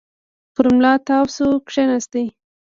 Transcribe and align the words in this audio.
پر 0.53 0.65
ملا 0.75 0.93
تاو 1.07 1.25
شو، 1.35 1.49
کېناست. 1.69 2.13